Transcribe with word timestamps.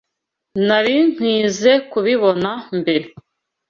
Nari 0.67 0.95
nkwizoe 1.11 1.73
kubibona 1.91 2.51
mbere. 2.79 3.07